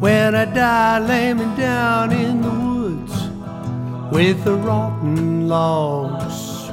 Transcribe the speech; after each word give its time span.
When 0.00 0.36
I 0.36 0.44
die, 0.44 1.00
lay 1.00 1.34
me 1.34 1.44
down 1.56 2.12
in 2.12 2.40
the 2.40 2.50
woods 2.50 3.14
with 4.12 4.44
the 4.44 4.54
rotten 4.54 5.48
logs. 5.48 6.68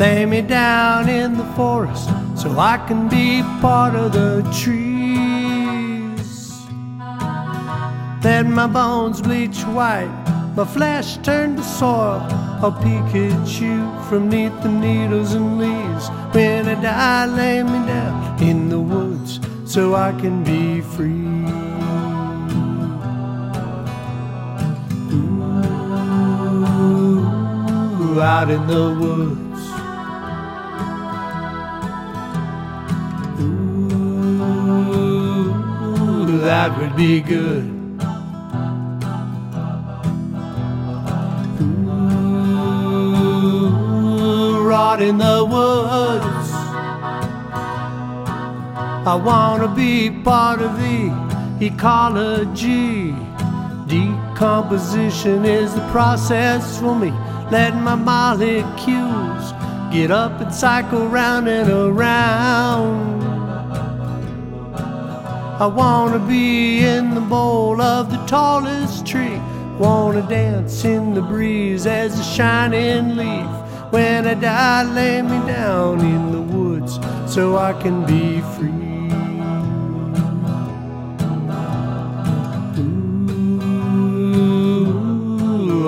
Lay 0.00 0.26
me 0.26 0.42
down 0.42 1.08
in 1.08 1.36
the 1.38 1.44
forest 1.54 2.08
so 2.34 2.58
I 2.58 2.76
can 2.88 3.08
be 3.08 3.42
part 3.60 3.94
of 3.94 4.12
the 4.12 4.42
trees. 4.60 6.30
Let 8.24 8.46
my 8.46 8.66
bones 8.66 9.22
bleach 9.22 9.62
white, 9.62 10.10
my 10.56 10.64
flesh 10.64 11.18
turn 11.18 11.54
to 11.54 11.62
soil. 11.62 12.26
I'll 12.62 12.72
peek 12.72 13.14
at 13.14 13.60
you 13.60 13.88
from 14.08 14.28
neath 14.28 14.60
the 14.64 14.70
needles 14.70 15.34
and 15.34 15.58
leaves. 15.58 16.08
When 16.34 16.68
I 16.68 16.74
die, 16.82 17.26
lay 17.26 17.62
me 17.62 17.86
down 17.86 18.42
in 18.42 18.68
the 18.68 18.80
woods 18.80 19.09
so 19.70 19.94
I 19.94 20.10
can 20.10 20.42
be 20.42 20.80
free. 20.80 21.12
Ooh, 28.02 28.20
out 28.20 28.50
in 28.50 28.66
the 28.66 28.96
woods. 29.00 29.60
Ooh, 33.40 33.52
that 36.40 36.76
would 36.76 36.96
be 36.96 37.20
good. 37.20 37.62
Ooh, 44.10 44.66
rot 44.66 45.00
in 45.00 45.18
the 45.18 45.44
woods. 45.48 46.29
I 49.10 49.16
wanna 49.16 49.66
be 49.66 50.08
part 50.08 50.62
of 50.62 50.78
the 50.78 51.10
ecology. 51.60 53.12
Decomposition 53.88 55.44
is 55.44 55.74
the 55.74 55.80
process 55.90 56.78
for 56.78 56.94
me. 56.94 57.10
Let 57.50 57.74
my 57.74 57.96
molecules 57.96 59.52
get 59.92 60.12
up 60.12 60.40
and 60.40 60.54
cycle 60.54 61.08
round 61.08 61.48
and 61.48 61.68
around. 61.68 63.24
I 65.60 65.66
wanna 65.66 66.20
be 66.20 66.84
in 66.84 67.12
the 67.12 67.20
bole 67.20 67.82
of 67.82 68.12
the 68.12 68.24
tallest 68.26 69.04
tree. 69.04 69.40
Wanna 69.80 70.22
dance 70.22 70.84
in 70.84 71.14
the 71.14 71.22
breeze 71.22 71.84
as 71.84 72.16
a 72.16 72.22
shining 72.22 73.16
leaf. 73.16 73.50
When 73.90 74.28
I 74.28 74.34
die, 74.34 74.84
lay 74.84 75.20
me 75.20 75.38
down 75.48 75.98
in 75.98 76.30
the 76.30 76.42
woods 76.42 77.00
so 77.26 77.56
I 77.56 77.72
can 77.72 78.06
be 78.06 78.40
free. 78.54 78.89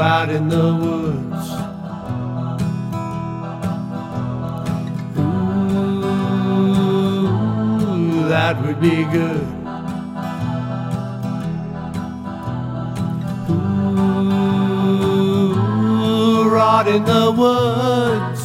Out 0.00 0.30
in 0.30 0.48
the 0.48 0.56
woods. 0.56 1.50
Ooh, 7.98 8.28
that 8.28 8.62
would 8.64 8.80
be 8.80 9.04
good. 9.04 9.46
Ooh, 16.00 16.48
rot 16.48 16.88
in 16.88 17.04
the 17.04 17.30
woods. 17.36 18.39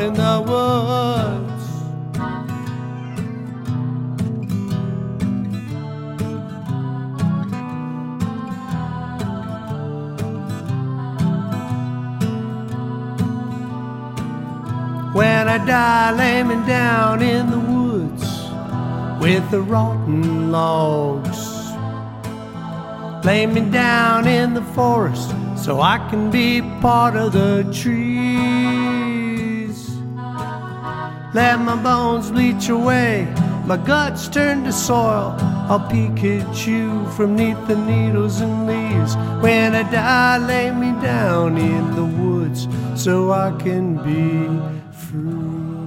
In 0.00 0.14
the 0.14 0.42
woods. 0.48 1.64
When 15.14 15.46
I 15.46 15.58
die, 15.66 16.12
lay 16.16 16.42
me 16.42 16.54
down 16.66 17.20
in 17.20 17.50
the 17.50 17.58
woods 17.58 18.24
with 19.20 19.50
the 19.50 19.60
rotten 19.60 20.50
logs. 20.50 21.38
Lay 23.26 23.44
me 23.46 23.60
down 23.70 24.26
in 24.26 24.54
the 24.54 24.62
forest 24.74 25.34
so 25.54 25.82
I 25.82 25.98
can 26.08 26.30
be 26.30 26.62
part 26.80 27.14
of 27.14 27.32
the 27.34 27.70
trees. 27.74 28.71
Let 31.34 31.60
my 31.60 31.76
bones 31.82 32.30
bleach 32.30 32.68
away, 32.68 33.26
my 33.64 33.78
guts 33.78 34.28
turn 34.28 34.64
to 34.64 34.72
soil. 34.72 35.34
I'll 35.70 35.80
peek 35.88 36.22
at 36.24 36.66
you 36.66 37.08
from 37.12 37.36
neath 37.36 37.66
the 37.66 37.76
needles 37.76 38.40
and 38.42 38.66
leaves. 38.66 39.16
When 39.40 39.74
I 39.74 39.90
die, 39.90 40.36
lay 40.36 40.70
me 40.70 40.92
down 41.00 41.56
in 41.56 41.94
the 41.94 42.04
woods 42.04 42.68
so 42.94 43.32
I 43.32 43.50
can 43.58 43.96
be 44.04 44.46
free. 44.92 45.81